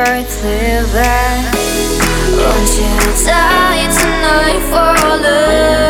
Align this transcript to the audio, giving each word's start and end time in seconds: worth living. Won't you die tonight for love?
worth 0.00 0.42
living. 0.44 1.44
Won't 2.38 2.72
you 2.78 2.96
die 3.26 3.86
tonight 3.98 4.62
for 4.70 5.20
love? 5.22 5.89